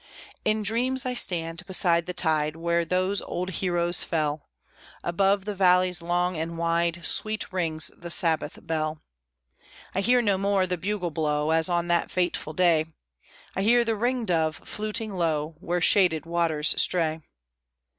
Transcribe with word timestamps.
In 0.43 0.63
dreams 0.63 1.05
I 1.05 1.13
stand 1.13 1.63
beside 1.67 2.07
the 2.07 2.13
tide 2.15 2.55
Where 2.55 2.83
those 2.83 3.21
old 3.21 3.51
heroes 3.61 4.01
fell: 4.03 4.49
Above 5.03 5.45
the 5.45 5.53
valleys 5.53 6.01
long 6.01 6.35
and 6.35 6.57
wide 6.57 7.05
Sweet 7.05 7.53
rings 7.53 7.91
the 7.95 8.09
Sabbath 8.09 8.57
bell. 8.65 9.03
I 9.93 10.01
hear 10.01 10.19
no 10.23 10.39
more 10.39 10.65
the 10.65 10.75
bugle 10.75 11.11
blow, 11.11 11.51
As 11.51 11.69
on 11.69 11.87
that 11.89 12.09
fateful 12.09 12.53
day! 12.53 12.85
I 13.55 13.61
hear 13.61 13.85
the 13.85 13.95
ringdove 13.95 14.55
fluting 14.65 15.13
low, 15.13 15.55
Where 15.59 15.81
shaded 15.81 16.25
waters 16.25 16.73
stray. 16.81 17.21